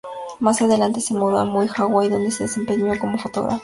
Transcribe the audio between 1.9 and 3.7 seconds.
donde se desempeñó como fotógrafa.